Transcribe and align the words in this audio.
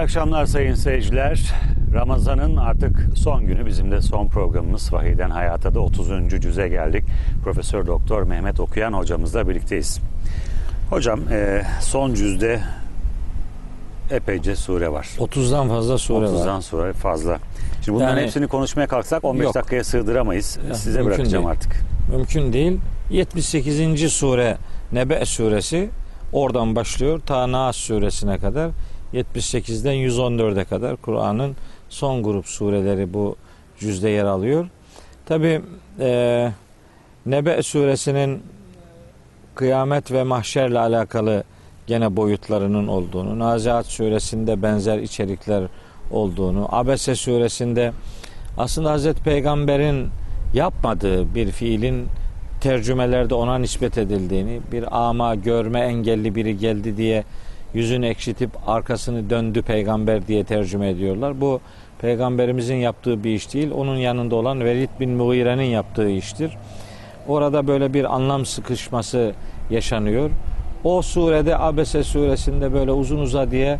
akşamlar 0.00 0.46
sayın 0.46 0.74
seyirciler. 0.74 1.52
Ramazan'ın 1.94 2.56
artık 2.56 3.06
son 3.16 3.46
günü 3.46 3.66
bizim 3.66 3.90
de 3.90 4.00
son 4.02 4.26
programımız 4.28 4.92
Vahiyden 4.92 5.30
Hayata 5.30 5.74
da 5.74 5.80
30. 5.80 6.08
cüze 6.40 6.68
geldik. 6.68 7.04
Profesör 7.44 7.86
Doktor 7.86 8.22
Mehmet 8.22 8.60
Okuyan 8.60 8.92
hocamızla 8.92 9.48
birlikteyiz. 9.48 10.00
Hocam 10.90 11.20
e, 11.32 11.62
son 11.80 12.14
cüzde 12.14 12.60
epeyce 14.10 14.56
sure 14.56 14.92
var. 14.92 15.08
30'dan 15.18 15.68
fazla 15.68 15.98
sure 15.98 16.26
30'dan 16.26 16.56
var. 16.56 16.60
sure 16.60 16.92
fazla. 16.92 17.38
Şimdi 17.84 17.96
bunların 17.96 18.16
Yani- 18.16 18.22
hepsini 18.26 18.46
konuşmaya 18.46 18.86
kalksak 18.86 19.24
15 19.24 19.44
Yok. 19.44 19.54
dakikaya 19.54 19.84
sığdıramayız. 19.84 20.58
Ya, 20.68 20.74
Size 20.74 21.04
bırakacağım 21.04 21.44
değil. 21.44 21.56
artık. 21.56 21.72
Mümkün 22.16 22.52
değil. 22.52 22.78
78. 23.10 24.12
sure 24.12 24.56
Nebe 24.92 25.24
suresi 25.24 25.88
oradan 26.32 26.76
başlıyor 26.76 27.20
ta 27.26 27.52
Naas 27.52 27.76
suresine 27.76 28.38
kadar 28.38 28.70
78'den 29.14 29.94
114'e 29.94 30.64
kadar 30.64 30.96
Kur'an'ın 30.96 31.56
son 31.88 32.22
grup 32.22 32.46
sureleri 32.46 33.14
bu 33.14 33.36
cüzde 33.78 34.08
yer 34.08 34.24
alıyor. 34.24 34.66
Tabi 35.26 35.60
e, 36.00 36.50
Nebe 37.26 37.62
suresinin 37.62 38.42
kıyamet 39.54 40.12
ve 40.12 40.22
mahşerle 40.22 40.78
alakalı 40.78 41.44
gene 41.86 42.16
boyutlarının 42.16 42.88
olduğunu, 42.88 43.38
Nazihat 43.38 43.86
suresinde 43.86 44.62
benzer 44.62 44.98
içerikler 44.98 45.64
olduğunu, 46.10 46.68
Abese 46.72 47.14
suresinde 47.14 47.92
aslında 48.58 48.90
Hazreti 48.90 49.22
Peygamber'in 49.22 50.08
yapmadığı 50.54 51.34
bir 51.34 51.50
fiilin 51.50 52.06
tercümelerde 52.60 53.34
ona 53.34 53.58
nispet 53.58 53.98
edildiğini, 53.98 54.60
bir 54.72 55.08
ama 55.08 55.34
görme 55.34 55.80
engelli 55.80 56.34
biri 56.34 56.58
geldi 56.58 56.96
diye 56.96 57.24
yüzünü 57.74 58.06
ekşitip 58.06 58.50
arkasını 58.66 59.30
döndü 59.30 59.62
peygamber 59.62 60.26
diye 60.26 60.44
tercüme 60.44 60.88
ediyorlar. 60.88 61.40
Bu 61.40 61.60
peygamberimizin 62.00 62.76
yaptığı 62.76 63.24
bir 63.24 63.34
iş 63.34 63.54
değil, 63.54 63.70
onun 63.74 63.96
yanında 63.96 64.36
olan 64.36 64.64
Velid 64.64 64.88
bin 65.00 65.10
Mughire'nin 65.10 65.62
yaptığı 65.62 66.10
iştir. 66.10 66.56
Orada 67.28 67.66
böyle 67.66 67.94
bir 67.94 68.14
anlam 68.14 68.46
sıkışması 68.46 69.32
yaşanıyor. 69.70 70.30
O 70.84 71.02
surede 71.02 71.58
Abese 71.58 72.02
suresinde 72.02 72.72
böyle 72.72 72.92
uzun 72.92 73.18
uzadıya 73.18 73.78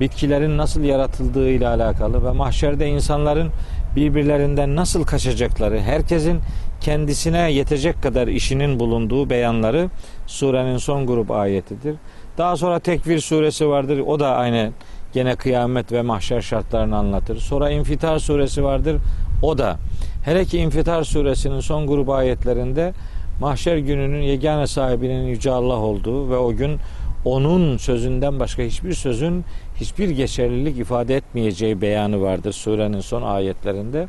bitkilerin 0.00 0.58
nasıl 0.58 0.82
yaratıldığıyla 0.82 1.74
alakalı 1.74 2.24
ve 2.24 2.30
mahşerde 2.30 2.88
insanların 2.88 3.50
birbirlerinden 3.96 4.76
nasıl 4.76 5.04
kaçacakları, 5.04 5.80
herkesin 5.80 6.40
kendisine 6.82 7.52
yetecek 7.52 8.02
kadar 8.02 8.28
işinin 8.28 8.80
bulunduğu 8.80 9.30
beyanları 9.30 9.90
surenin 10.26 10.76
son 10.76 11.06
grup 11.06 11.30
ayetidir. 11.30 11.96
Daha 12.38 12.56
sonra 12.56 12.78
Tekvir 12.78 13.20
suresi 13.20 13.68
vardır. 13.68 13.98
O 13.98 14.20
da 14.20 14.28
aynı 14.36 14.70
gene 15.12 15.36
kıyamet 15.36 15.92
ve 15.92 16.02
mahşer 16.02 16.40
şartlarını 16.40 16.96
anlatır. 16.96 17.36
Sonra 17.36 17.70
İnfitar 17.70 18.18
suresi 18.18 18.64
vardır. 18.64 18.96
O 19.42 19.58
da 19.58 19.76
hele 20.24 20.44
ki 20.44 20.58
İnfitar 20.58 21.04
suresinin 21.04 21.60
son 21.60 21.86
grup 21.86 22.08
ayetlerinde 22.08 22.92
mahşer 23.40 23.76
gününün 23.76 24.22
yegane 24.22 24.66
sahibinin 24.66 25.26
Yüce 25.26 25.50
Allah 25.50 25.78
olduğu 25.78 26.30
ve 26.30 26.36
o 26.36 26.52
gün 26.52 26.78
onun 27.24 27.76
sözünden 27.76 28.40
başka 28.40 28.62
hiçbir 28.62 28.94
sözün 28.94 29.44
hiçbir 29.76 30.10
geçerlilik 30.10 30.78
ifade 30.78 31.16
etmeyeceği 31.16 31.80
beyanı 31.80 32.22
vardır 32.22 32.52
surenin 32.52 33.00
son 33.00 33.22
ayetlerinde. 33.22 34.08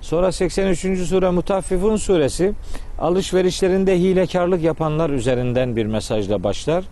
Sonra 0.00 0.32
83. 0.32 1.08
sure 1.08 1.30
Mutaffifun 1.30 1.96
suresi 1.96 2.52
alışverişlerinde 2.98 3.98
hilekarlık 3.98 4.62
yapanlar 4.62 5.10
üzerinden 5.10 5.76
bir 5.76 5.86
mesajla 5.86 6.42
başlar. 6.42 6.84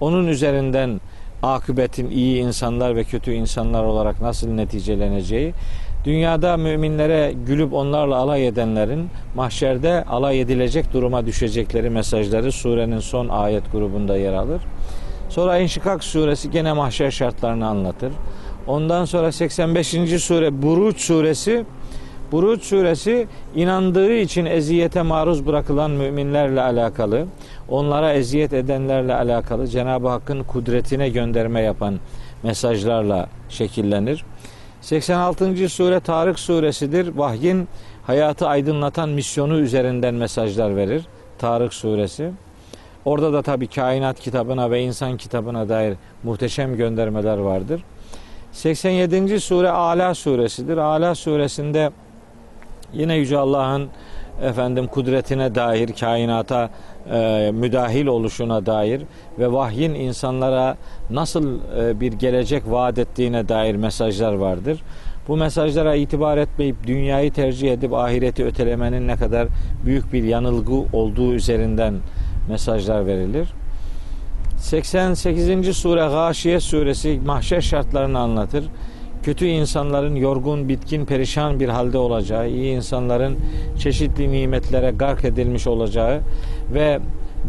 Onun 0.00 0.26
üzerinden 0.26 1.00
akıbetin 1.42 2.10
iyi 2.10 2.42
insanlar 2.42 2.96
ve 2.96 3.04
kötü 3.04 3.32
insanlar 3.32 3.84
olarak 3.84 4.20
nasıl 4.20 4.48
neticeleneceği, 4.48 5.52
dünyada 6.04 6.56
müminlere 6.56 7.34
gülüp 7.46 7.72
onlarla 7.72 8.16
alay 8.16 8.46
edenlerin 8.46 9.08
mahşerde 9.34 10.04
alay 10.04 10.40
edilecek 10.40 10.92
duruma 10.92 11.26
düşecekleri 11.26 11.90
mesajları 11.90 12.52
surenin 12.52 13.00
son 13.00 13.28
ayet 13.28 13.72
grubunda 13.72 14.16
yer 14.16 14.32
alır. 14.32 14.62
Sonra 15.28 15.58
İnşikak 15.58 16.04
suresi 16.04 16.50
gene 16.50 16.72
mahşer 16.72 17.10
şartlarını 17.10 17.66
anlatır. 17.66 18.12
Ondan 18.66 19.04
sonra 19.04 19.32
85. 19.32 19.86
sure 20.22 20.62
Buruç 20.62 21.00
suresi 21.00 21.64
Buruç 22.32 22.64
suresi 22.64 23.28
inandığı 23.54 24.12
için 24.12 24.46
eziyete 24.46 25.02
maruz 25.02 25.46
bırakılan 25.46 25.90
müminlerle 25.90 26.60
alakalı, 26.60 27.26
onlara 27.68 28.12
eziyet 28.12 28.52
edenlerle 28.52 29.14
alakalı 29.14 29.66
Cenab-ı 29.66 30.08
Hakk'ın 30.08 30.42
kudretine 30.42 31.08
gönderme 31.08 31.60
yapan 31.60 31.98
mesajlarla 32.42 33.28
şekillenir. 33.48 34.24
86. 34.80 35.68
sure 35.68 36.00
Tarık 36.00 36.38
suresidir. 36.38 37.16
Vahyin 37.16 37.68
hayatı 38.06 38.48
aydınlatan 38.48 39.08
misyonu 39.08 39.58
üzerinden 39.58 40.14
mesajlar 40.14 40.76
verir. 40.76 41.02
Tarık 41.38 41.74
suresi. 41.74 42.30
Orada 43.04 43.32
da 43.32 43.42
tabii 43.42 43.66
kainat 43.66 44.20
kitabına 44.20 44.70
ve 44.70 44.82
insan 44.82 45.16
kitabına 45.16 45.68
dair 45.68 45.94
muhteşem 46.22 46.76
göndermeler 46.76 47.38
vardır. 47.38 47.82
87. 48.52 49.40
sure 49.40 49.70
Ala 49.70 50.14
suresidir. 50.14 50.76
Ala 50.76 51.14
suresinde 51.14 51.90
yine 52.92 53.14
Yüce 53.14 53.38
Allah'ın 53.38 53.88
efendim 54.42 54.86
kudretine 54.86 55.54
dair, 55.54 55.90
kainata 56.00 56.70
e, 57.12 57.50
müdahil 57.54 58.06
oluşuna 58.06 58.66
dair 58.66 59.02
ve 59.38 59.52
vahyin 59.52 59.94
insanlara 59.94 60.76
nasıl 61.10 61.58
e, 61.78 62.00
bir 62.00 62.12
gelecek 62.12 62.62
vaat 62.66 62.98
ettiğine 62.98 63.48
dair 63.48 63.74
mesajlar 63.74 64.32
vardır. 64.32 64.82
Bu 65.28 65.36
mesajlara 65.36 65.94
itibar 65.94 66.38
etmeyip 66.38 66.86
dünyayı 66.86 67.32
tercih 67.32 67.72
edip 67.72 67.92
ahireti 67.92 68.44
ötelemenin 68.44 69.08
ne 69.08 69.16
kadar 69.16 69.48
büyük 69.84 70.12
bir 70.12 70.24
yanılgı 70.24 70.74
olduğu 70.74 71.34
üzerinden 71.34 71.94
mesajlar 72.48 73.06
verilir. 73.06 73.48
88. 74.58 75.76
sure 75.76 76.00
Gâşiye 76.00 76.60
suresi 76.60 77.20
mahşer 77.26 77.60
şartlarını 77.60 78.18
anlatır. 78.18 78.64
Kötü 79.26 79.46
insanların 79.46 80.16
yorgun, 80.16 80.68
bitkin, 80.68 81.04
perişan 81.04 81.60
bir 81.60 81.68
halde 81.68 81.98
olacağı, 81.98 82.48
iyi 82.48 82.76
insanların 82.76 83.36
çeşitli 83.78 84.32
nimetlere 84.32 84.90
gark 84.90 85.24
edilmiş 85.24 85.66
olacağı 85.66 86.20
ve 86.74 86.98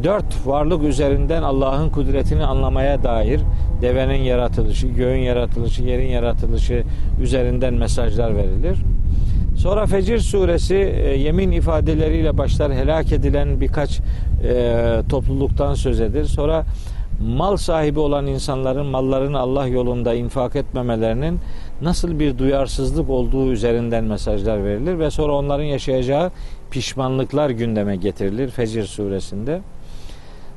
dört 0.03 0.47
varlık 0.47 0.83
üzerinden 0.83 1.43
Allah'ın 1.43 1.89
kudretini 1.89 2.45
anlamaya 2.45 3.03
dair 3.03 3.41
devenin 3.81 4.23
yaratılışı, 4.23 4.87
göğün 4.87 5.19
yaratılışı, 5.19 5.83
yerin 5.83 6.07
yaratılışı 6.07 6.83
üzerinden 7.21 7.73
mesajlar 7.73 8.35
verilir. 8.35 8.77
Sonra 9.57 9.85
Fecir 9.85 10.19
suresi 10.19 10.75
e, 10.75 11.17
yemin 11.17 11.51
ifadeleriyle 11.51 12.37
başlar 12.37 12.73
helak 12.73 13.11
edilen 13.11 13.61
birkaç 13.61 13.99
e, 13.99 15.01
topluluktan 15.09 15.73
söz 15.73 16.01
edir. 16.01 16.25
Sonra 16.25 16.65
mal 17.19 17.57
sahibi 17.57 17.99
olan 17.99 18.27
insanların 18.27 18.85
mallarını 18.85 19.39
Allah 19.39 19.67
yolunda 19.67 20.13
infak 20.13 20.55
etmemelerinin 20.55 21.39
nasıl 21.81 22.19
bir 22.19 22.37
duyarsızlık 22.37 23.09
olduğu 23.09 23.51
üzerinden 23.51 24.03
mesajlar 24.03 24.63
verilir 24.65 24.99
ve 24.99 25.11
sonra 25.11 25.33
onların 25.33 25.63
yaşayacağı 25.63 26.31
pişmanlıklar 26.71 27.49
gündeme 27.49 27.95
getirilir 27.95 28.49
Fecir 28.49 28.83
suresinde. 28.83 29.61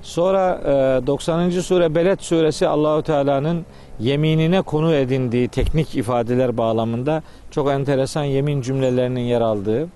Sonra 0.02 0.60
e, 1.02 1.06
90. 1.06 1.50
sure 1.50 1.94
Beled 1.94 2.20
suresi 2.20 2.68
Allahu 2.68 3.02
Teala'nın 3.02 3.66
yeminine 4.00 4.62
konu 4.62 4.94
edindiği 4.94 5.48
teknik 5.48 5.96
ifadeler 5.96 6.56
bağlamında 6.56 7.22
çok 7.50 7.70
enteresan 7.70 8.24
yemin 8.24 8.62
cümlelerinin 8.62 9.20
yer 9.20 9.40
aldığı 9.40 9.88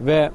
ve 0.00 0.30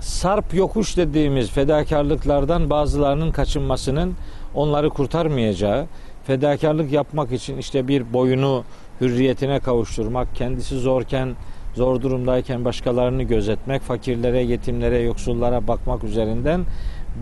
sarp 0.00 0.54
yokuş 0.54 0.96
dediğimiz 0.96 1.50
fedakarlıklardan 1.50 2.70
bazılarının 2.70 3.30
kaçınmasının 3.30 4.14
onları 4.54 4.90
kurtarmayacağı, 4.90 5.86
fedakarlık 6.24 6.92
yapmak 6.92 7.32
için 7.32 7.58
işte 7.58 7.88
bir 7.88 8.12
boyunu 8.12 8.64
hürriyetine 9.00 9.60
kavuşturmak, 9.60 10.34
kendisi 10.34 10.78
zorken, 10.78 11.34
zor 11.74 12.02
durumdayken 12.02 12.64
başkalarını 12.64 13.22
gözetmek, 13.22 13.82
fakirlere, 13.82 14.42
yetimlere, 14.42 14.98
yoksullara 14.98 15.68
bakmak 15.68 16.04
üzerinden 16.04 16.64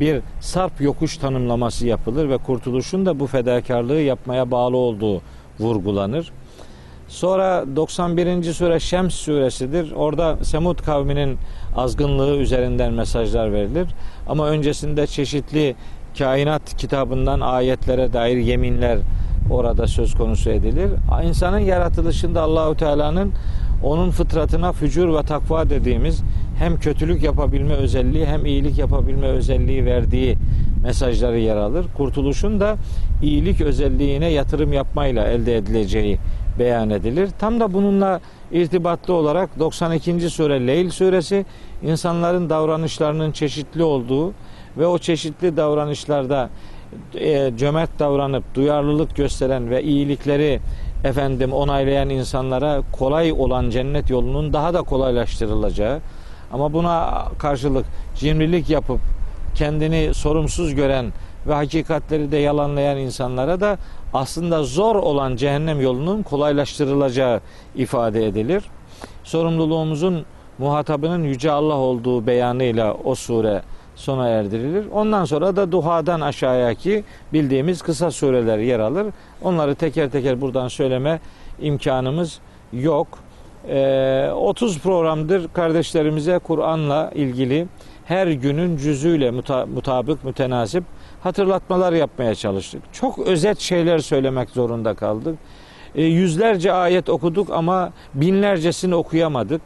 bir 0.00 0.20
sarp 0.40 0.80
yokuş 0.80 1.16
tanımlaması 1.16 1.86
yapılır 1.86 2.28
ve 2.28 2.38
kurtuluşun 2.38 3.06
da 3.06 3.20
bu 3.20 3.26
fedakarlığı 3.26 4.00
yapmaya 4.00 4.50
bağlı 4.50 4.76
olduğu 4.76 5.22
vurgulanır. 5.60 6.32
Sonra 7.08 7.64
91. 7.76 8.52
sure 8.52 8.80
Şems 8.80 9.14
suresidir. 9.14 9.92
Orada 9.92 10.36
Semud 10.44 10.78
kavminin 10.78 11.38
azgınlığı 11.76 12.36
üzerinden 12.36 12.92
mesajlar 12.92 13.52
verilir. 13.52 13.88
Ama 14.28 14.48
öncesinde 14.48 15.06
çeşitli 15.06 15.76
kainat 16.18 16.76
kitabından 16.76 17.40
ayetlere 17.40 18.12
dair 18.12 18.36
yeminler 18.36 18.98
orada 19.50 19.86
söz 19.86 20.14
konusu 20.14 20.50
edilir. 20.50 20.90
İnsanın 21.24 21.58
yaratılışında 21.58 22.42
Allahu 22.42 22.76
Teala'nın 22.76 23.32
onun 23.84 24.10
fıtratına 24.10 24.72
fücur 24.72 25.14
ve 25.14 25.22
takva 25.22 25.70
dediğimiz 25.70 26.22
hem 26.58 26.76
kötülük 26.80 27.22
yapabilme 27.22 27.74
özelliği 27.74 28.26
hem 28.26 28.46
iyilik 28.46 28.78
yapabilme 28.78 29.26
özelliği 29.26 29.84
verdiği 29.84 30.36
mesajları 30.82 31.38
yer 31.38 31.56
alır. 31.56 31.86
Kurtuluşun 31.96 32.60
da 32.60 32.76
iyilik 33.22 33.60
özelliğine 33.60 34.30
yatırım 34.30 34.72
yapmayla 34.72 35.28
elde 35.28 35.56
edileceği 35.56 36.18
beyan 36.58 36.90
edilir. 36.90 37.28
Tam 37.38 37.60
da 37.60 37.72
bununla 37.72 38.20
irtibatlı 38.52 39.14
olarak 39.14 39.58
92. 39.58 40.30
sure 40.30 40.66
Leyl 40.66 40.90
suresi 40.90 41.46
insanların 41.82 42.50
davranışlarının 42.50 43.32
çeşitli 43.32 43.82
olduğu 43.82 44.32
ve 44.78 44.86
o 44.86 44.98
çeşitli 44.98 45.56
davranışlarda 45.56 46.50
e, 47.14 47.52
cömert 47.56 47.98
davranıp 47.98 48.54
duyarlılık 48.54 49.16
gösteren 49.16 49.70
ve 49.70 49.82
iyilikleri 49.82 50.60
efendim 51.04 51.52
onaylayan 51.52 52.08
insanlara 52.08 52.82
kolay 52.92 53.32
olan 53.32 53.70
cennet 53.70 54.10
yolunun 54.10 54.52
daha 54.52 54.75
da 54.75 54.82
kolaylaştırılacağı 54.82 56.00
ama 56.52 56.72
buna 56.72 57.25
karşılık 57.38 57.86
cimrilik 58.16 58.70
yapıp 58.70 59.00
kendini 59.54 60.14
sorumsuz 60.14 60.75
gören 60.75 61.12
ve 61.46 61.54
hakikatleri 61.54 62.32
de 62.32 62.36
yalanlayan 62.36 62.98
insanlara 62.98 63.60
da 63.60 63.78
aslında 64.14 64.62
zor 64.62 64.96
olan 64.96 65.36
cehennem 65.36 65.80
yolunun 65.80 66.22
kolaylaştırılacağı 66.22 67.40
ifade 67.76 68.26
edilir. 68.26 68.64
Sorumluluğumuzun 69.25 70.25
muhatabının 70.58 71.25
yüce 71.25 71.50
Allah 71.50 71.75
olduğu 71.75 72.26
beyanıyla 72.26 72.94
o 73.04 73.14
sure 73.14 73.62
sona 73.98 74.28
erdirilir. 74.28 74.86
Ondan 74.92 75.24
sonra 75.24 75.56
da 75.56 75.72
duhadan 75.72 76.20
aşağıyaki 76.20 77.04
bildiğimiz 77.32 77.82
kısa 77.82 78.10
sureler 78.10 78.58
yer 78.58 78.80
alır. 78.80 79.06
Onları 79.42 79.74
teker 79.74 80.10
teker 80.10 80.40
buradan 80.40 80.68
söyleme 80.68 81.20
imkanımız 81.60 82.38
yok. 82.72 83.06
Ee, 83.68 84.30
30 84.34 84.78
programdır 84.78 85.48
kardeşlerimize 85.52 86.38
Kur'an'la 86.38 87.10
ilgili 87.14 87.66
her 88.04 88.26
günün 88.26 88.76
cüzüyle 88.76 89.30
muta, 89.30 89.66
mutabık, 89.66 90.24
mütenasip 90.24 90.84
hatırlatmalar 91.22 91.92
yapmaya 91.92 92.34
çalıştık. 92.34 92.82
Çok 92.92 93.18
özet 93.18 93.58
şeyler 93.58 93.98
söylemek 93.98 94.50
zorunda 94.50 94.94
kaldık. 94.94 95.38
E, 95.94 96.02
yüzlerce 96.02 96.72
ayet 96.72 97.08
okuduk 97.08 97.50
ama 97.50 97.92
binlercesini 98.14 98.94
okuyamadık. 98.94 99.62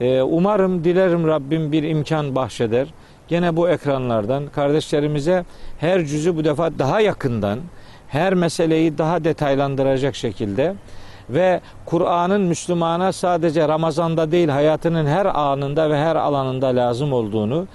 E, 0.00 0.22
umarım, 0.22 0.84
dilerim 0.84 1.26
Rabbim 1.26 1.72
bir 1.72 1.82
imkan 1.82 2.34
bahşeder. 2.34 2.88
Gene 3.28 3.56
bu 3.56 3.68
ekranlardan 3.68 4.46
kardeşlerimize 4.46 5.44
her 5.78 6.04
cüzü 6.04 6.36
bu 6.36 6.44
defa 6.44 6.78
daha 6.78 7.00
yakından, 7.00 7.58
her 8.08 8.34
meseleyi 8.34 8.98
daha 8.98 9.24
detaylandıracak 9.24 10.14
şekilde 10.14 10.74
ve 11.30 11.60
Kur'an'ın 11.84 12.40
Müslümana 12.40 13.12
sadece 13.12 13.68
Ramazan'da 13.68 14.32
değil 14.32 14.48
hayatının 14.48 15.06
her 15.06 15.26
anında 15.26 15.90
ve 15.90 15.98
her 15.98 16.16
alanında 16.16 16.66
lazım 16.66 17.12
olduğunu 17.12 17.66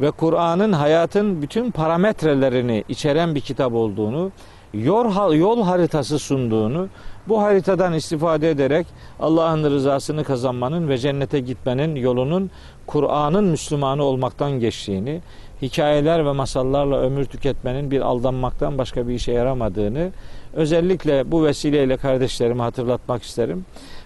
ve 0.00 0.10
Kur'an'ın 0.10 0.72
hayatın 0.72 1.42
bütün 1.42 1.70
parametrelerini 1.70 2.84
içeren 2.88 3.34
bir 3.34 3.40
kitap 3.40 3.72
olduğunu, 3.72 4.30
yol, 4.74 5.34
yol 5.34 5.62
haritası 5.62 6.18
sunduğunu, 6.18 6.88
bu 7.28 7.42
haritadan 7.42 7.92
istifade 7.92 8.50
ederek 8.50 8.86
Allah'ın 9.20 9.64
rızasını 9.64 10.24
kazanmanın 10.24 10.88
ve 10.88 10.98
cennete 10.98 11.40
gitmenin 11.40 11.96
yolunun 11.96 12.50
Kur'an'ın 12.86 13.44
Müslümanı 13.44 14.02
olmaktan 14.02 14.50
geçtiğini, 14.50 15.20
hikayeler 15.62 16.26
ve 16.26 16.32
masallarla 16.32 17.00
ömür 17.00 17.24
tüketmenin 17.24 17.90
bir 17.90 18.00
aldanmaktan 18.00 18.78
başka 18.78 19.08
bir 19.08 19.14
işe 19.14 19.32
yaramadığını 19.32 20.10
özellikle 20.52 21.32
bu 21.32 21.44
vesileyle 21.44 21.96
kardeşlerime 21.96 22.62
hatırlatmak 22.62 23.22
isterim. 23.22 23.64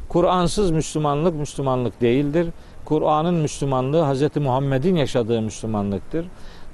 Kur'ansız 0.09 0.71
Müslümanlık 0.71 1.35
Müslümanlık 1.35 2.01
değildir. 2.01 2.49
Kur'an'ın 2.85 3.35
Müslümanlığı 3.35 4.13
Hz. 4.13 4.37
Muhammed'in 4.37 4.97
yaşadığı 4.97 5.43
Müslümanlıktır. 5.43 6.27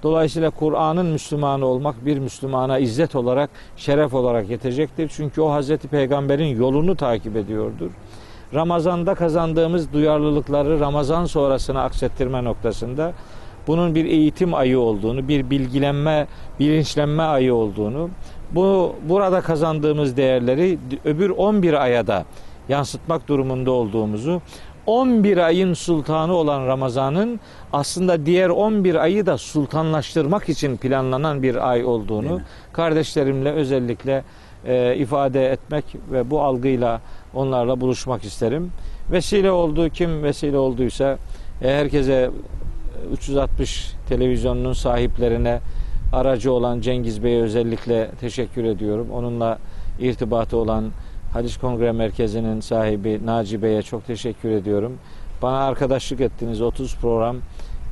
Dolayısıyla 0.03 0.51
Kur'an'ın 0.51 1.07
Müslümanı 1.07 1.67
olmak 1.67 2.07
bir 2.07 2.19
Müslümana 2.19 2.79
izzet 2.79 3.15
olarak, 3.15 3.51
şeref 3.77 4.15
olarak 4.15 4.51
yetecektir. 4.51 5.11
Çünkü 5.17 5.41
o 5.41 5.51
Hazreti 5.51 5.89
Peygamber'in 5.89 6.57
yolunu 6.57 6.97
takip 6.97 7.37
ediyordur. 7.37 7.91
Ramazan'da 8.55 9.15
kazandığımız 9.15 9.93
duyarlılıkları 9.93 10.81
Ramazan 10.81 11.25
sonrasına 11.25 11.83
aksettirme 11.83 12.45
noktasında 12.45 13.13
bunun 13.67 13.95
bir 13.95 14.05
eğitim 14.05 14.55
ayı 14.55 14.79
olduğunu, 14.81 15.29
bir 15.29 15.51
bilgilenme, 15.51 16.27
bilinçlenme 16.61 17.23
ayı 17.23 17.55
olduğunu, 17.55 18.11
bu 18.51 18.95
burada 19.09 19.41
kazandığımız 19.41 20.17
değerleri 20.17 20.79
öbür 21.05 21.31
11 21.31 21.73
aya 21.73 22.07
da 22.07 22.25
yansıtmak 22.69 23.29
durumunda 23.29 23.71
olduğumuzu 23.71 24.41
11 24.87 25.37
ayın 25.37 25.75
sultanı 25.75 26.33
olan 26.33 26.67
Ramazan'ın 26.67 27.41
aslında 27.73 28.27
diğer 28.27 28.49
11 28.49 28.95
ayı 28.95 29.27
da 29.27 29.39
sultanlaştırmak 29.39 30.49
için 30.49 30.77
planlanan 30.77 31.43
bir 31.43 31.71
ay 31.71 31.85
olduğunu 31.85 32.41
kardeşlerimle 32.73 33.53
özellikle 33.53 34.25
e, 34.67 34.97
ifade 34.97 35.51
etmek 35.51 35.85
ve 36.13 36.31
bu 36.31 36.43
algıyla 36.43 37.01
onlarla 37.35 37.81
buluşmak 37.81 38.25
isterim. 38.25 38.73
Vesile 39.11 39.51
olduğu 39.51 39.89
kim 39.89 40.23
vesile 40.23 40.59
olduysa 40.59 41.19
e, 41.63 41.69
herkese 41.69 42.31
360 43.13 43.93
televizyonunun 44.09 44.73
sahiplerine 44.73 45.61
aracı 46.13 46.53
olan 46.53 46.81
Cengiz 46.81 47.25
Bey'e 47.25 47.43
özellikle 47.43 48.11
teşekkür 48.21 48.65
ediyorum. 48.65 49.07
Onunla 49.13 49.59
irtibatı 50.01 50.57
olan 50.57 50.91
Hadis 51.33 51.57
Kongre 51.59 51.93
Merkezi'nin 51.93 52.61
sahibi 52.61 53.21
Naci 53.27 53.63
Bey'e 53.63 53.83
çok 53.83 54.07
teşekkür 54.07 54.51
ediyorum. 54.51 54.99
Bana 55.43 55.59
arkadaşlık 55.59 56.21
ettiniz 56.21 56.63
30 56.63 56.97
program. 56.97 57.37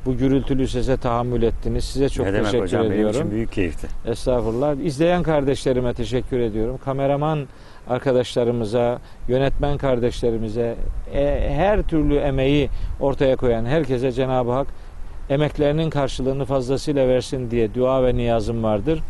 Bu 0.05 0.17
gürültülü 0.17 0.67
sese 0.67 0.97
tahammül 0.97 1.43
ettiniz. 1.43 1.83
Size 1.83 2.09
çok 2.09 2.25
ne 2.25 2.33
demek 2.33 2.45
teşekkür 2.45 2.63
hocam, 2.63 2.85
ediyorum. 2.85 3.13
Benim 3.13 3.21
için 3.21 3.31
büyük 3.31 3.51
keyifti. 3.51 3.87
Estağfurullah. 4.05 4.75
İzleyen 4.75 5.23
kardeşlerime 5.23 5.93
teşekkür 5.93 6.39
ediyorum. 6.39 6.79
Kameraman 6.85 7.47
arkadaşlarımıza, 7.89 8.99
yönetmen 9.27 9.77
kardeşlerimize, 9.77 10.75
e, 11.13 11.49
her 11.55 11.81
türlü 11.81 12.15
emeği 12.15 12.69
ortaya 12.99 13.35
koyan 13.35 13.65
herkese 13.65 14.11
Cenab-ı 14.11 14.51
Hak 14.51 14.67
emeklerinin 15.29 15.89
karşılığını 15.89 16.45
fazlasıyla 16.45 17.07
versin 17.07 17.51
diye 17.51 17.73
dua 17.75 18.03
ve 18.03 18.15
niyazım 18.15 18.63
vardır. 18.63 19.03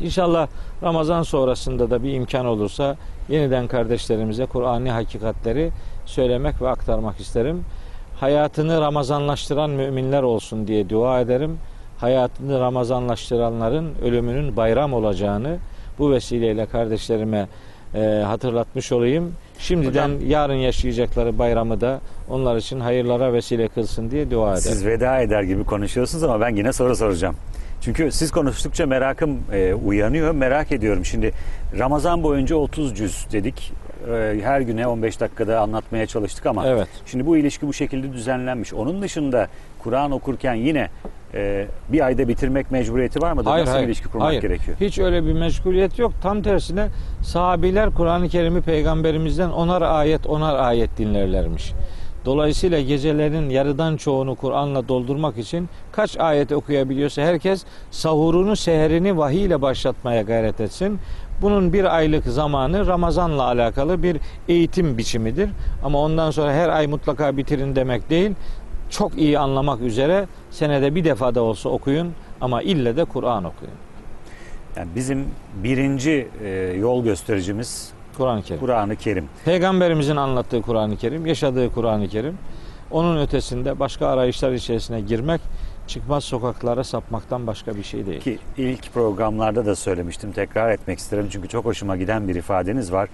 İnşallah 0.00 0.48
Ramazan 0.82 1.22
sonrasında 1.22 1.90
da 1.90 2.02
bir 2.02 2.12
imkan 2.12 2.46
olursa 2.46 2.96
yeniden 3.28 3.66
kardeşlerimize 3.66 4.46
Kur'an'ı 4.46 4.90
hakikatleri 4.90 5.70
söylemek 6.06 6.62
ve 6.62 6.68
aktarmak 6.68 7.20
isterim. 7.20 7.64
Hayatını 8.20 8.80
Ramazanlaştıran 8.80 9.70
müminler 9.70 10.22
olsun 10.22 10.66
diye 10.66 10.90
dua 10.90 11.20
ederim. 11.20 11.58
Hayatını 11.98 12.60
Ramazanlaştıranların 12.60 13.94
ölümünün 14.02 14.56
bayram 14.56 14.92
olacağını 14.92 15.58
bu 15.98 16.10
vesileyle 16.10 16.66
kardeşlerime 16.66 17.48
e, 17.94 18.22
hatırlatmış 18.26 18.92
olayım. 18.92 19.32
Şimdiden 19.58 20.08
Hocam- 20.08 20.28
yarın 20.28 20.54
yaşayacakları 20.54 21.38
bayramı 21.38 21.80
da 21.80 22.00
onlar 22.30 22.56
için 22.56 22.80
hayırlara 22.80 23.32
vesile 23.32 23.68
kılsın 23.68 24.10
diye 24.10 24.30
dua 24.30 24.48
ederim. 24.52 24.62
Siz 24.62 24.86
veda 24.86 25.20
eder 25.20 25.42
gibi 25.42 25.64
konuşuyorsunuz 25.64 26.24
ama 26.24 26.40
ben 26.40 26.56
yine 26.56 26.72
soru 26.72 26.96
soracağım. 26.96 27.36
Çünkü 27.80 28.12
siz 28.12 28.30
konuştukça 28.30 28.86
merakım 28.86 29.38
e, 29.52 29.74
uyanıyor. 29.74 30.34
Merak 30.34 30.72
ediyorum. 30.72 31.04
Şimdi 31.04 31.32
Ramazan 31.78 32.22
boyunca 32.22 32.56
30 32.56 32.94
cüz 32.94 33.26
dedik. 33.32 33.72
E, 34.10 34.40
her 34.42 34.60
güne 34.60 34.86
15 34.86 35.20
dakikada 35.20 35.60
anlatmaya 35.60 36.06
çalıştık 36.06 36.46
ama 36.46 36.66
Evet. 36.66 36.88
şimdi 37.06 37.26
bu 37.26 37.36
ilişki 37.36 37.66
bu 37.66 37.72
şekilde 37.72 38.12
düzenlenmiş. 38.12 38.74
Onun 38.74 39.02
dışında 39.02 39.48
Kur'an 39.78 40.10
okurken 40.10 40.54
yine 40.54 40.88
e, 41.34 41.66
bir 41.88 42.06
ayda 42.06 42.28
bitirmek 42.28 42.70
mecburiyeti 42.70 43.22
var 43.22 43.32
mıdır? 43.32 43.50
Nasıl 43.50 43.78
bir 43.78 43.84
ilişki 43.84 44.08
kurmak 44.08 44.28
hayır. 44.28 44.42
gerekiyor? 44.42 44.76
Hiç 44.80 44.98
öyle 44.98 45.26
bir 45.26 45.32
meşguliyet 45.32 45.98
yok. 45.98 46.12
Tam 46.22 46.42
tersine 46.42 46.88
sahabiler 47.22 47.90
Kur'an-ı 47.90 48.28
Kerim'i 48.28 48.60
peygamberimizden 48.60 49.50
onar 49.50 49.82
ayet 49.82 50.26
onar 50.26 50.54
ayet 50.54 50.98
dinlerlermiş. 50.98 51.72
Dolayısıyla 52.24 52.80
gecelerin 52.80 53.50
yarıdan 53.50 53.96
çoğunu 53.96 54.34
Kur'an'la 54.34 54.88
doldurmak 54.88 55.38
için 55.38 55.68
kaç 55.92 56.16
ayet 56.18 56.52
okuyabiliyorsa 56.52 57.22
herkes 57.22 57.64
sahurunu, 57.90 58.56
seherini 58.56 59.18
vahiy 59.18 59.44
ile 59.44 59.62
başlatmaya 59.62 60.22
gayret 60.22 60.60
etsin. 60.60 60.98
Bunun 61.42 61.72
bir 61.72 61.96
aylık 61.96 62.24
zamanı 62.24 62.86
Ramazan'la 62.86 63.42
alakalı 63.42 64.02
bir 64.02 64.16
eğitim 64.48 64.98
biçimidir. 64.98 65.50
Ama 65.84 65.98
ondan 65.98 66.30
sonra 66.30 66.52
her 66.52 66.68
ay 66.68 66.86
mutlaka 66.86 67.36
bitirin 67.36 67.76
demek 67.76 68.10
değil. 68.10 68.30
Çok 68.94 69.18
iyi 69.18 69.38
anlamak 69.38 69.80
üzere 69.80 70.26
senede 70.50 70.94
bir 70.94 71.04
defa 71.04 71.34
da 71.34 71.42
olsa 71.42 71.68
okuyun 71.68 72.12
ama 72.40 72.62
ille 72.62 72.96
de 72.96 73.04
Kur'an 73.04 73.44
okuyun. 73.44 73.74
Yani 74.76 74.88
bizim 74.94 75.26
birinci 75.62 76.28
e, 76.44 76.48
yol 76.78 77.04
göstericimiz 77.04 77.92
Kur'an-ı 78.18 78.42
Kerim. 78.42 78.60
Kur'an-ı 78.60 78.96
Kerim. 78.96 79.28
Peygamberimizin 79.44 80.16
anlattığı 80.16 80.62
Kur'an-ı 80.62 80.96
Kerim, 80.96 81.26
yaşadığı 81.26 81.72
Kur'an-ı 81.72 82.08
Kerim. 82.08 82.38
Onun 82.90 83.18
ötesinde 83.18 83.80
başka 83.80 84.06
arayışlar 84.06 84.52
içerisine 84.52 85.00
girmek, 85.00 85.40
çıkmaz 85.86 86.24
sokaklara 86.24 86.84
sapmaktan 86.84 87.46
başka 87.46 87.76
bir 87.76 87.82
şey 87.82 88.06
değil. 88.06 88.20
Ki 88.20 88.38
ilk 88.58 88.94
programlarda 88.94 89.66
da 89.66 89.76
söylemiştim 89.76 90.32
tekrar 90.32 90.70
etmek 90.70 90.98
isterim 90.98 91.28
çünkü 91.30 91.48
çok 91.48 91.64
hoşuma 91.64 91.96
giden 91.96 92.28
bir 92.28 92.34
ifadeniz 92.34 92.92
var. 92.92 93.08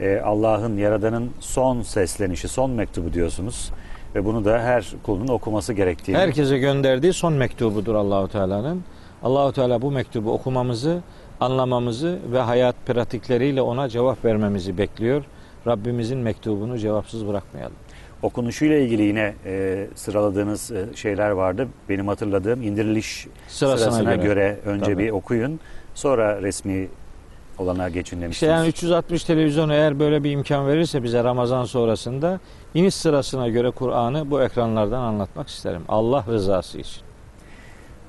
Ee, 0.00 0.20
Allah'ın 0.24 0.76
yaradanın 0.76 1.30
son 1.40 1.82
seslenişi, 1.82 2.48
son 2.48 2.70
mektubu 2.70 3.12
diyorsunuz 3.12 3.72
ve 4.16 4.24
bunu 4.24 4.44
da 4.44 4.58
her 4.58 4.86
kulun 5.02 5.28
okuması 5.28 5.72
gerektiğini. 5.72 6.18
Herkese 6.18 6.58
gönderdiği 6.58 7.12
son 7.12 7.32
mektubudur 7.32 7.94
Allahu 7.94 8.28
Teala'nın. 8.28 8.84
Allahu 9.22 9.52
Teala 9.52 9.82
bu 9.82 9.90
mektubu 9.90 10.32
okumamızı, 10.32 11.00
anlamamızı 11.40 12.18
ve 12.32 12.38
hayat 12.38 12.76
pratikleriyle 12.86 13.62
ona 13.62 13.88
cevap 13.88 14.24
vermemizi 14.24 14.78
bekliyor. 14.78 15.24
Rabbimizin 15.66 16.18
mektubunu 16.18 16.78
cevapsız 16.78 17.26
bırakmayalım. 17.26 17.76
Okunuşuyla 18.22 18.76
ilgili 18.76 19.02
yine 19.02 19.34
e, 19.46 19.86
sıraladığınız 19.94 20.72
e, 20.72 20.86
şeyler 20.94 21.30
vardı. 21.30 21.68
Benim 21.88 22.08
hatırladığım 22.08 22.62
indiriliş 22.62 23.26
Sırasına, 23.48 23.78
sırasına, 23.78 24.14
göre. 24.14 24.24
göre, 24.24 24.58
önce 24.64 24.84
Tabii. 24.92 24.98
bir 25.04 25.10
okuyun. 25.10 25.60
Sonra 25.94 26.42
resmi 26.42 26.88
olana 27.58 27.88
geçin 27.88 28.30
İşte 28.30 28.46
yani 28.46 28.68
360 28.68 29.24
televizyon 29.24 29.68
eğer 29.68 29.98
böyle 29.98 30.24
bir 30.24 30.30
imkan 30.30 30.66
verirse 30.66 31.02
bize 31.02 31.24
Ramazan 31.24 31.64
sonrasında 31.64 32.40
iniş 32.74 32.94
sırasına 32.94 33.48
göre 33.48 33.70
Kur'an'ı 33.70 34.30
bu 34.30 34.42
ekranlardan 34.42 35.02
anlatmak 35.02 35.48
isterim. 35.48 35.82
Allah 35.88 36.24
rızası 36.28 36.78
için. 36.78 37.02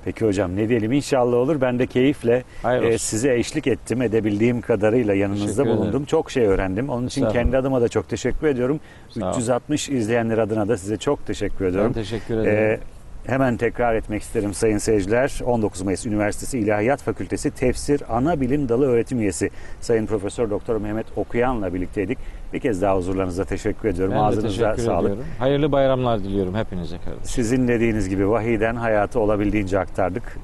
Peki 0.06 0.26
hocam 0.26 0.56
ne 0.56 0.70
diyelim 0.70 0.92
inşallah 0.92 1.38
olur. 1.38 1.62
Ben 1.62 1.80
de 1.80 1.88
keyifle 1.88 2.44
e, 2.66 2.98
size 2.98 3.36
eşlik 3.36 3.68
ettim. 3.68 4.02
Edebildiğim 4.02 4.62
kadarıyla 4.62 5.14
yanınızda 5.14 5.66
bulundum. 5.66 6.06
Çok 6.06 6.32
şey 6.32 6.46
öğrendim. 6.46 6.90
Onun 6.90 7.08
için 7.08 7.30
kendi 7.30 7.58
adıma 7.58 7.82
da 7.82 7.90
çok 7.90 8.10
teşekkür 8.10 8.48
ediyorum. 8.48 8.80
Sağ 9.10 9.26
olun. 9.26 9.40
360 9.40 9.90
izleyenler 9.90 10.38
adına 10.38 10.68
da 10.68 10.78
size 10.78 10.98
çok 10.98 11.26
teşekkür 11.28 11.66
Ben 11.66 11.70
ediyorum. 11.70 11.94
teşekkür 11.94 12.38
ederim. 12.38 12.58
Ee, 12.58 12.97
hemen 13.28 13.58
tekrar 13.58 13.96
etmek 13.96 14.22
isterim 14.22 14.54
sayın 14.54 14.78
seyirciler. 14.78 15.42
19 15.46 15.82
Mayıs 15.82 16.06
Üniversitesi 16.06 16.60
İlahiyat 16.60 17.02
Fakültesi 17.02 17.52
Tefsir 17.52 18.04
Ana 18.10 18.42
Bilim 18.42 18.70
Dalı 18.70 18.86
öğretim 18.86 19.20
üyesi 19.20 19.50
Sayın 19.82 20.06
Profesör 20.06 20.50
Doktor 20.50 20.82
Mehmet 20.82 21.06
Okuyan'la 21.18 21.74
birlikteydik. 21.74 22.18
Bir 22.54 22.60
kez 22.60 22.82
daha 22.82 22.98
huzurlarınıza 22.98 23.46
teşekkür 23.46 23.90
ediyorum. 23.90 24.14
ben 24.14 24.20
Ağzınıza 24.20 24.48
teşekkür 24.48 24.92
sağlık. 24.92 25.10
ediyorum. 25.10 25.26
Hayırlı 25.40 25.72
bayramlar 25.72 26.20
diliyorum 26.24 26.56
hepinize 26.56 26.98
kardeşim. 26.98 27.24
Sizin 27.24 27.68
dediğiniz 27.68 28.10
gibi 28.10 28.30
vahiyden 28.30 28.76
hayatı 28.76 29.20
olabildiğince 29.20 29.80
aktardık. 29.80 30.38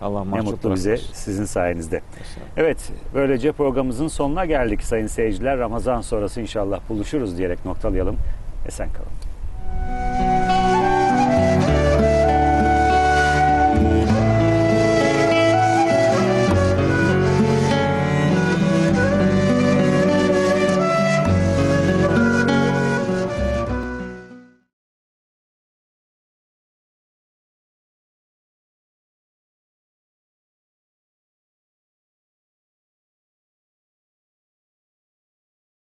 Allah 0.00 0.24
Ne 0.24 0.40
mutlu 0.40 0.74
bize 0.74 0.96
sizin 0.96 1.44
sayenizde. 1.44 2.00
Evet, 2.56 2.92
böylece 3.14 3.52
programımızın 3.52 4.08
sonuna 4.08 4.44
geldik 4.44 4.82
sayın 4.82 5.06
seyirciler. 5.06 5.58
Ramazan 5.58 6.00
sonrası 6.00 6.40
inşallah 6.40 6.80
buluşuruz 6.88 7.38
diyerek 7.38 7.64
noktalayalım. 7.64 8.16
Esen 8.68 8.88
kalın. 8.92 9.23